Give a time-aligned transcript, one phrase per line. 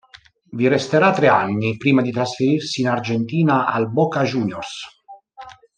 [0.59, 4.83] Vi resterà tre anni, prima di trasferirsi in Argentina al Boca Juniors.